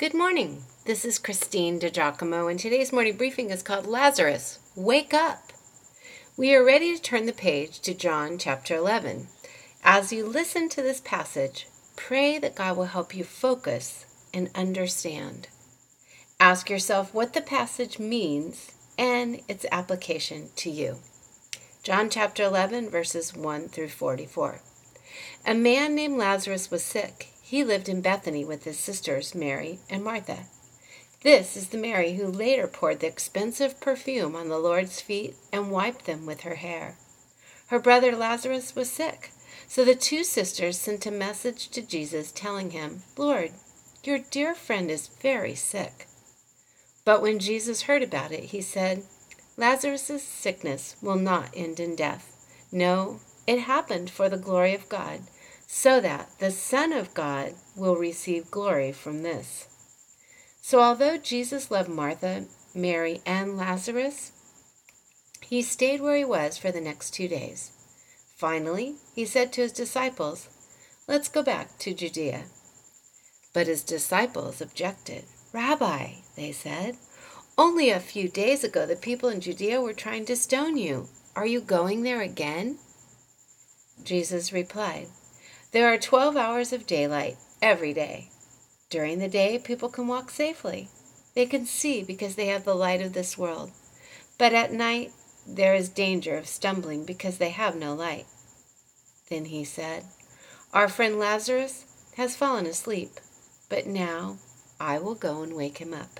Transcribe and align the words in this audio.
Good 0.00 0.14
morning. 0.14 0.62
This 0.86 1.04
is 1.04 1.18
Christine 1.18 1.78
DiGiacomo, 1.78 2.50
and 2.50 2.58
today's 2.58 2.90
morning 2.90 3.18
briefing 3.18 3.50
is 3.50 3.62
called 3.62 3.86
Lazarus, 3.86 4.58
Wake 4.74 5.12
Up. 5.12 5.52
We 6.38 6.54
are 6.54 6.64
ready 6.64 6.96
to 6.96 7.02
turn 7.02 7.26
the 7.26 7.34
page 7.34 7.80
to 7.80 7.92
John 7.92 8.38
chapter 8.38 8.74
11. 8.74 9.28
As 9.84 10.10
you 10.10 10.24
listen 10.24 10.70
to 10.70 10.80
this 10.80 11.02
passage, 11.02 11.66
pray 11.96 12.38
that 12.38 12.54
God 12.54 12.78
will 12.78 12.86
help 12.86 13.14
you 13.14 13.24
focus 13.24 14.06
and 14.32 14.48
understand. 14.54 15.48
Ask 16.40 16.70
yourself 16.70 17.12
what 17.12 17.34
the 17.34 17.42
passage 17.42 17.98
means 17.98 18.72
and 18.96 19.42
its 19.48 19.66
application 19.70 20.48
to 20.56 20.70
you. 20.70 20.96
John 21.82 22.08
chapter 22.08 22.44
11, 22.44 22.88
verses 22.88 23.36
1 23.36 23.68
through 23.68 23.90
44. 23.90 24.62
A 25.46 25.52
man 25.52 25.94
named 25.94 26.16
Lazarus 26.16 26.70
was 26.70 26.82
sick. 26.82 27.26
He 27.50 27.64
lived 27.64 27.88
in 27.88 28.00
Bethany 28.00 28.44
with 28.44 28.62
his 28.62 28.78
sisters, 28.78 29.34
Mary 29.34 29.80
and 29.90 30.04
Martha. 30.04 30.44
This 31.24 31.56
is 31.56 31.70
the 31.70 31.78
Mary 31.78 32.14
who 32.14 32.28
later 32.28 32.68
poured 32.68 33.00
the 33.00 33.08
expensive 33.08 33.80
perfume 33.80 34.36
on 34.36 34.48
the 34.48 34.58
Lord's 34.60 35.00
feet 35.00 35.34
and 35.52 35.72
wiped 35.72 36.04
them 36.04 36.26
with 36.26 36.42
her 36.42 36.54
hair. 36.54 36.96
Her 37.66 37.80
brother 37.80 38.14
Lazarus 38.14 38.76
was 38.76 38.88
sick, 38.88 39.32
so 39.66 39.84
the 39.84 39.96
two 39.96 40.22
sisters 40.22 40.78
sent 40.78 41.06
a 41.06 41.10
message 41.10 41.70
to 41.70 41.82
Jesus 41.82 42.30
telling 42.30 42.70
him, 42.70 43.02
Lord, 43.16 43.50
your 44.04 44.20
dear 44.20 44.54
friend 44.54 44.88
is 44.88 45.08
very 45.08 45.56
sick. 45.56 46.06
But 47.04 47.20
when 47.20 47.40
Jesus 47.40 47.82
heard 47.82 48.04
about 48.04 48.30
it, 48.30 48.44
he 48.54 48.60
said, 48.60 49.02
Lazarus' 49.56 50.22
sickness 50.22 50.94
will 51.02 51.16
not 51.16 51.50
end 51.56 51.80
in 51.80 51.96
death. 51.96 52.32
No, 52.70 53.18
it 53.44 53.62
happened 53.62 54.08
for 54.08 54.28
the 54.28 54.36
glory 54.36 54.72
of 54.72 54.88
God 54.88 55.22
so 55.72 56.00
that 56.00 56.28
the 56.40 56.50
Son 56.50 56.92
of 56.92 57.14
God 57.14 57.54
will 57.76 57.94
receive 57.94 58.50
glory 58.50 58.90
from 58.90 59.22
this. 59.22 59.68
So, 60.60 60.80
although 60.80 61.16
Jesus 61.16 61.70
loved 61.70 61.88
Martha, 61.88 62.46
Mary, 62.74 63.20
and 63.24 63.56
Lazarus, 63.56 64.32
he 65.46 65.62
stayed 65.62 66.00
where 66.00 66.16
he 66.16 66.24
was 66.24 66.58
for 66.58 66.72
the 66.72 66.80
next 66.80 67.12
two 67.12 67.28
days. 67.28 67.70
Finally, 68.36 68.96
he 69.14 69.24
said 69.24 69.52
to 69.52 69.60
his 69.60 69.70
disciples, 69.70 70.48
Let's 71.06 71.28
go 71.28 71.40
back 71.40 71.78
to 71.78 71.94
Judea. 71.94 72.46
But 73.54 73.68
his 73.68 73.84
disciples 73.84 74.60
objected. 74.60 75.22
Rabbi, 75.52 76.14
they 76.34 76.50
said, 76.50 76.96
only 77.56 77.90
a 77.90 78.00
few 78.00 78.28
days 78.28 78.64
ago 78.64 78.86
the 78.86 78.96
people 78.96 79.28
in 79.28 79.40
Judea 79.40 79.80
were 79.80 79.92
trying 79.92 80.24
to 80.24 80.34
stone 80.34 80.76
you. 80.76 81.06
Are 81.36 81.46
you 81.46 81.60
going 81.60 82.02
there 82.02 82.22
again? 82.22 82.78
Jesus 84.02 84.52
replied, 84.52 85.06
there 85.72 85.92
are 85.92 85.98
12 85.98 86.36
hours 86.36 86.72
of 86.72 86.86
daylight 86.86 87.36
every 87.62 87.92
day. 87.92 88.30
During 88.88 89.20
the 89.20 89.28
day, 89.28 89.58
people 89.58 89.88
can 89.88 90.08
walk 90.08 90.30
safely. 90.30 90.88
They 91.34 91.46
can 91.46 91.64
see 91.64 92.02
because 92.02 92.34
they 92.34 92.46
have 92.46 92.64
the 92.64 92.74
light 92.74 93.00
of 93.00 93.12
this 93.12 93.38
world. 93.38 93.70
But 94.36 94.52
at 94.52 94.72
night, 94.72 95.12
there 95.46 95.74
is 95.74 95.88
danger 95.88 96.36
of 96.36 96.48
stumbling 96.48 97.04
because 97.04 97.38
they 97.38 97.50
have 97.50 97.76
no 97.76 97.94
light. 97.94 98.26
Then 99.28 99.46
he 99.46 99.62
said, 99.62 100.04
Our 100.72 100.88
friend 100.88 101.18
Lazarus 101.18 101.84
has 102.16 102.36
fallen 102.36 102.66
asleep, 102.66 103.12
but 103.68 103.86
now 103.86 104.38
I 104.80 104.98
will 104.98 105.14
go 105.14 105.42
and 105.42 105.54
wake 105.54 105.78
him 105.78 105.94
up. 105.94 106.18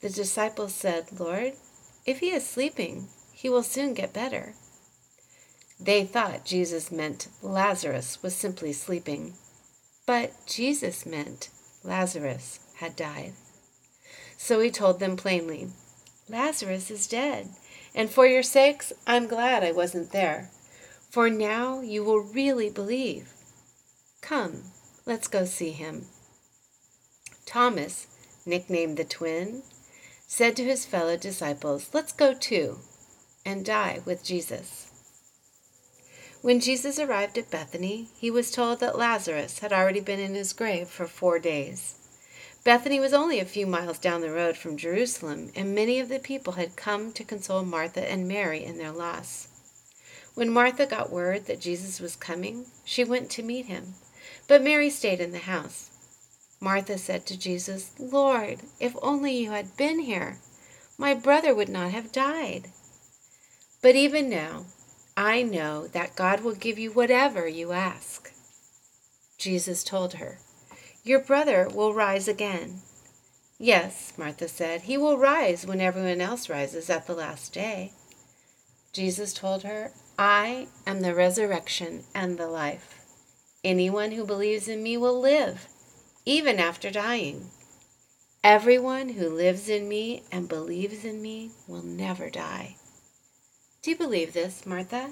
The 0.00 0.08
disciples 0.08 0.74
said, 0.74 1.18
Lord, 1.18 1.52
if 2.06 2.20
he 2.20 2.30
is 2.30 2.48
sleeping, 2.48 3.08
he 3.32 3.50
will 3.50 3.62
soon 3.62 3.92
get 3.92 4.12
better. 4.12 4.54
They 5.78 6.04
thought 6.04 6.44
Jesus 6.44 6.90
meant 6.90 7.28
Lazarus 7.42 8.22
was 8.22 8.34
simply 8.34 8.72
sleeping, 8.72 9.34
but 10.06 10.32
Jesus 10.46 11.04
meant 11.04 11.50
Lazarus 11.84 12.60
had 12.76 12.96
died. 12.96 13.34
So 14.36 14.60
he 14.60 14.70
told 14.70 15.00
them 15.00 15.16
plainly, 15.16 15.68
Lazarus 16.28 16.90
is 16.90 17.06
dead, 17.06 17.50
and 17.94 18.10
for 18.10 18.26
your 18.26 18.42
sakes 18.42 18.92
I'm 19.06 19.26
glad 19.26 19.62
I 19.62 19.72
wasn't 19.72 20.12
there, 20.12 20.50
for 21.10 21.30
now 21.30 21.80
you 21.80 22.02
will 22.02 22.20
really 22.20 22.70
believe. 22.70 23.32
Come, 24.20 24.64
let's 25.04 25.28
go 25.28 25.44
see 25.44 25.70
him. 25.70 26.06
Thomas, 27.44 28.06
nicknamed 28.44 28.96
the 28.96 29.04
twin, 29.04 29.62
said 30.26 30.56
to 30.56 30.64
his 30.64 30.84
fellow 30.84 31.16
disciples, 31.16 31.90
Let's 31.92 32.12
go 32.12 32.34
too 32.34 32.78
and 33.44 33.64
die 33.64 34.00
with 34.04 34.24
Jesus. 34.24 34.85
When 36.46 36.60
Jesus 36.60 37.00
arrived 37.00 37.38
at 37.38 37.50
Bethany, 37.50 38.06
he 38.16 38.30
was 38.30 38.52
told 38.52 38.78
that 38.78 38.96
Lazarus 38.96 39.58
had 39.58 39.72
already 39.72 39.98
been 39.98 40.20
in 40.20 40.36
his 40.36 40.52
grave 40.52 40.86
for 40.86 41.08
four 41.08 41.40
days. 41.40 41.96
Bethany 42.62 43.00
was 43.00 43.12
only 43.12 43.40
a 43.40 43.44
few 43.44 43.66
miles 43.66 43.98
down 43.98 44.20
the 44.20 44.30
road 44.30 44.56
from 44.56 44.76
Jerusalem, 44.76 45.50
and 45.56 45.74
many 45.74 45.98
of 45.98 46.08
the 46.08 46.20
people 46.20 46.52
had 46.52 46.76
come 46.76 47.10
to 47.14 47.24
console 47.24 47.64
Martha 47.64 48.08
and 48.08 48.28
Mary 48.28 48.62
in 48.64 48.78
their 48.78 48.92
loss. 48.92 49.48
When 50.34 50.48
Martha 50.48 50.86
got 50.86 51.10
word 51.10 51.46
that 51.46 51.60
Jesus 51.60 51.98
was 51.98 52.14
coming, 52.14 52.66
she 52.84 53.02
went 53.02 53.28
to 53.30 53.42
meet 53.42 53.66
him, 53.66 53.94
but 54.46 54.62
Mary 54.62 54.88
stayed 54.88 55.18
in 55.18 55.32
the 55.32 55.38
house. 55.38 55.90
Martha 56.60 56.96
said 56.96 57.26
to 57.26 57.36
Jesus, 57.36 57.90
Lord, 57.98 58.60
if 58.78 58.94
only 59.02 59.36
you 59.36 59.50
had 59.50 59.76
been 59.76 59.98
here, 59.98 60.38
my 60.96 61.12
brother 61.12 61.52
would 61.52 61.68
not 61.68 61.90
have 61.90 62.12
died. 62.12 62.68
But 63.82 63.96
even 63.96 64.30
now, 64.30 64.66
I 65.16 65.42
know 65.42 65.86
that 65.88 66.16
God 66.16 66.42
will 66.42 66.54
give 66.54 66.78
you 66.78 66.92
whatever 66.92 67.48
you 67.48 67.72
ask. 67.72 68.32
Jesus 69.38 69.82
told 69.82 70.14
her, 70.14 70.38
Your 71.04 71.20
brother 71.20 71.68
will 71.72 71.94
rise 71.94 72.28
again. 72.28 72.82
Yes, 73.58 74.12
Martha 74.18 74.48
said, 74.48 74.82
he 74.82 74.98
will 74.98 75.16
rise 75.16 75.66
when 75.66 75.80
everyone 75.80 76.20
else 76.20 76.50
rises 76.50 76.90
at 76.90 77.06
the 77.06 77.14
last 77.14 77.54
day. 77.54 77.92
Jesus 78.92 79.32
told 79.32 79.62
her, 79.62 79.92
I 80.18 80.68
am 80.86 81.00
the 81.00 81.14
resurrection 81.14 82.04
and 82.14 82.36
the 82.36 82.48
life. 82.48 83.00
Anyone 83.64 84.12
who 84.12 84.26
believes 84.26 84.68
in 84.68 84.82
me 84.82 84.98
will 84.98 85.18
live, 85.18 85.68
even 86.26 86.58
after 86.58 86.90
dying. 86.90 87.50
Everyone 88.44 89.10
who 89.10 89.28
lives 89.28 89.68
in 89.68 89.88
me 89.88 90.22
and 90.30 90.48
believes 90.48 91.04
in 91.04 91.22
me 91.22 91.52
will 91.66 91.82
never 91.82 92.28
die. 92.28 92.76
Do 93.86 93.92
you 93.92 93.98
believe 93.98 94.32
this, 94.32 94.66
Martha? 94.66 95.10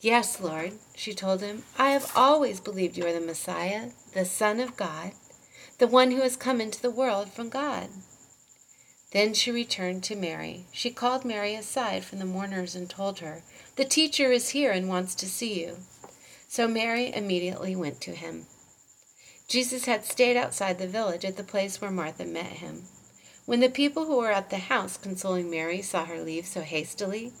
Yes, 0.00 0.40
Lord, 0.40 0.72
she 0.96 1.12
told 1.12 1.42
him. 1.42 1.64
I 1.76 1.90
have 1.90 2.10
always 2.16 2.58
believed 2.58 2.96
you 2.96 3.04
are 3.04 3.12
the 3.12 3.20
Messiah, 3.20 3.90
the 4.14 4.24
Son 4.24 4.60
of 4.60 4.78
God, 4.78 5.12
the 5.76 5.86
one 5.86 6.10
who 6.10 6.22
has 6.22 6.38
come 6.38 6.58
into 6.62 6.80
the 6.80 6.90
world 6.90 7.30
from 7.30 7.50
God. 7.50 7.90
Then 9.12 9.34
she 9.34 9.50
returned 9.50 10.02
to 10.04 10.16
Mary. 10.16 10.64
She 10.72 10.88
called 10.88 11.26
Mary 11.26 11.54
aside 11.54 12.02
from 12.02 12.18
the 12.18 12.24
mourners 12.24 12.74
and 12.74 12.88
told 12.88 13.18
her, 13.18 13.42
The 13.76 13.84
teacher 13.84 14.32
is 14.32 14.48
here 14.48 14.72
and 14.72 14.88
wants 14.88 15.14
to 15.16 15.26
see 15.26 15.62
you. 15.62 15.80
So 16.48 16.66
Mary 16.66 17.12
immediately 17.12 17.76
went 17.76 18.00
to 18.00 18.14
him. 18.14 18.46
Jesus 19.48 19.84
had 19.84 20.06
stayed 20.06 20.38
outside 20.38 20.78
the 20.78 20.88
village 20.88 21.26
at 21.26 21.36
the 21.36 21.44
place 21.44 21.78
where 21.78 21.90
Martha 21.90 22.24
met 22.24 22.46
him. 22.46 22.84
When 23.44 23.60
the 23.60 23.68
people 23.68 24.06
who 24.06 24.16
were 24.16 24.32
at 24.32 24.48
the 24.48 24.56
house 24.56 24.96
consoling 24.96 25.50
Mary 25.50 25.82
saw 25.82 26.06
her 26.06 26.22
leave 26.22 26.46
so 26.46 26.62
hastily, 26.62 27.34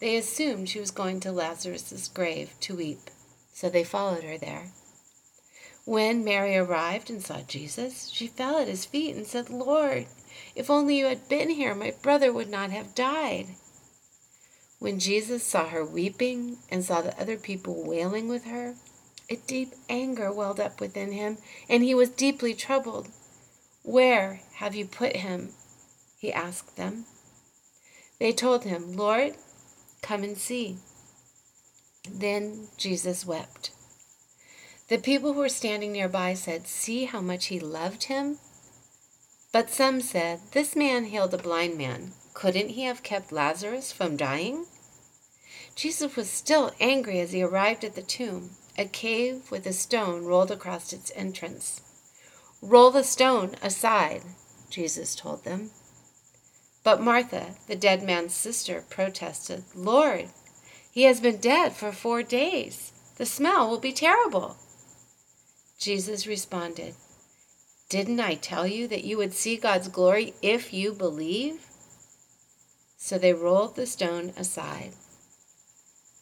they 0.00 0.16
assumed 0.16 0.68
she 0.68 0.80
was 0.80 0.90
going 0.90 1.20
to 1.20 1.32
Lazarus's 1.32 2.08
grave 2.08 2.54
to 2.60 2.76
weep, 2.76 3.10
so 3.52 3.68
they 3.68 3.84
followed 3.84 4.24
her 4.24 4.38
there. 4.38 4.72
When 5.84 6.24
Mary 6.24 6.56
arrived 6.56 7.10
and 7.10 7.22
saw 7.22 7.42
Jesus, 7.42 8.08
she 8.08 8.26
fell 8.26 8.58
at 8.58 8.68
his 8.68 8.86
feet 8.86 9.14
and 9.14 9.26
said, 9.26 9.50
Lord, 9.50 10.06
if 10.54 10.70
only 10.70 10.98
you 10.98 11.06
had 11.06 11.28
been 11.28 11.50
here, 11.50 11.74
my 11.74 11.94
brother 12.02 12.32
would 12.32 12.48
not 12.48 12.70
have 12.70 12.94
died. 12.94 13.48
When 14.78 14.98
Jesus 14.98 15.42
saw 15.46 15.68
her 15.68 15.84
weeping 15.84 16.58
and 16.70 16.84
saw 16.84 17.02
the 17.02 17.18
other 17.20 17.36
people 17.36 17.86
wailing 17.86 18.28
with 18.28 18.44
her, 18.44 18.74
a 19.30 19.36
deep 19.36 19.74
anger 19.88 20.32
welled 20.32 20.60
up 20.60 20.80
within 20.80 21.12
him, 21.12 21.38
and 21.68 21.82
he 21.82 21.94
was 21.94 22.08
deeply 22.08 22.54
troubled. 22.54 23.08
Where 23.82 24.40
have 24.54 24.74
you 24.74 24.86
put 24.86 25.16
him? 25.16 25.50
He 26.18 26.32
asked 26.32 26.76
them. 26.76 27.04
They 28.18 28.32
told 28.32 28.64
him, 28.64 28.94
Lord, 28.96 29.34
Come 30.04 30.22
and 30.22 30.36
see. 30.36 30.76
Then 32.06 32.68
Jesus 32.76 33.24
wept. 33.24 33.70
The 34.88 34.98
people 34.98 35.32
who 35.32 35.38
were 35.38 35.48
standing 35.48 35.92
nearby 35.92 36.34
said, 36.34 36.66
See 36.66 37.06
how 37.06 37.22
much 37.22 37.46
he 37.46 37.58
loved 37.58 38.04
him? 38.04 38.36
But 39.50 39.70
some 39.70 40.02
said, 40.02 40.40
This 40.52 40.76
man 40.76 41.06
healed 41.06 41.32
a 41.32 41.38
blind 41.38 41.78
man. 41.78 42.12
Couldn't 42.34 42.68
he 42.68 42.82
have 42.82 43.02
kept 43.02 43.32
Lazarus 43.32 43.92
from 43.92 44.18
dying? 44.18 44.66
Jesus 45.74 46.16
was 46.16 46.28
still 46.28 46.72
angry 46.78 47.18
as 47.18 47.32
he 47.32 47.42
arrived 47.42 47.82
at 47.82 47.94
the 47.94 48.02
tomb, 48.02 48.50
a 48.76 48.84
cave 48.84 49.50
with 49.50 49.66
a 49.66 49.72
stone 49.72 50.26
rolled 50.26 50.50
across 50.50 50.92
its 50.92 51.12
entrance. 51.16 51.80
Roll 52.60 52.90
the 52.90 53.04
stone 53.04 53.56
aside, 53.62 54.24
Jesus 54.68 55.14
told 55.14 55.44
them. 55.44 55.70
But 56.84 57.00
Martha, 57.00 57.56
the 57.66 57.74
dead 57.74 58.02
man's 58.02 58.34
sister, 58.34 58.84
protested, 58.90 59.64
Lord, 59.74 60.28
he 60.92 61.04
has 61.04 61.18
been 61.18 61.38
dead 61.38 61.72
for 61.72 61.90
four 61.90 62.22
days. 62.22 62.92
The 63.16 63.26
smell 63.26 63.68
will 63.68 63.80
be 63.80 63.92
terrible. 63.92 64.56
Jesus 65.78 66.26
responded, 66.26 66.94
Didn't 67.88 68.20
I 68.20 68.34
tell 68.34 68.66
you 68.66 68.86
that 68.88 69.04
you 69.04 69.16
would 69.16 69.32
see 69.32 69.56
God's 69.56 69.88
glory 69.88 70.34
if 70.42 70.72
you 70.72 70.92
believe? 70.92 71.66
So 72.96 73.18
they 73.18 73.32
rolled 73.32 73.76
the 73.76 73.86
stone 73.86 74.32
aside. 74.36 74.92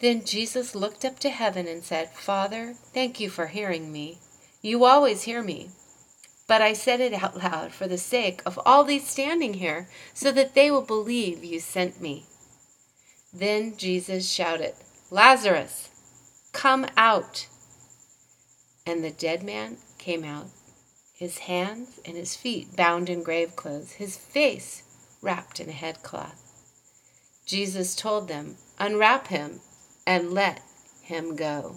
Then 0.00 0.24
Jesus 0.24 0.74
looked 0.74 1.04
up 1.04 1.18
to 1.20 1.30
heaven 1.30 1.66
and 1.66 1.82
said, 1.82 2.10
Father, 2.10 2.74
thank 2.92 3.20
you 3.20 3.30
for 3.30 3.46
hearing 3.46 3.92
me. 3.92 4.18
You 4.60 4.84
always 4.84 5.22
hear 5.22 5.42
me. 5.42 5.70
But 6.52 6.60
I 6.60 6.74
said 6.74 7.00
it 7.00 7.14
out 7.14 7.38
loud 7.42 7.72
for 7.72 7.88
the 7.88 7.96
sake 7.96 8.42
of 8.44 8.60
all 8.66 8.84
these 8.84 9.08
standing 9.08 9.54
here, 9.54 9.88
so 10.12 10.30
that 10.32 10.54
they 10.54 10.70
will 10.70 10.82
believe 10.82 11.42
you 11.42 11.58
sent 11.58 11.98
me. 11.98 12.26
Then 13.32 13.74
Jesus 13.78 14.30
shouted, 14.30 14.74
Lazarus, 15.10 15.88
come 16.52 16.84
out. 16.94 17.46
And 18.84 19.02
the 19.02 19.10
dead 19.10 19.42
man 19.42 19.78
came 19.96 20.24
out 20.24 20.48
his 21.14 21.38
hands 21.38 21.98
and 22.04 22.18
his 22.18 22.36
feet 22.36 22.76
bound 22.76 23.08
in 23.08 23.22
grave 23.22 23.56
clothes, 23.56 23.92
his 23.92 24.18
face 24.18 24.82
wrapped 25.22 25.58
in 25.58 25.70
a 25.70 25.72
headcloth. 25.72 26.52
Jesus 27.46 27.96
told 27.96 28.28
them, 28.28 28.56
Unwrap 28.78 29.28
him 29.28 29.60
and 30.06 30.34
let 30.34 30.60
him 31.00 31.34
go. 31.34 31.76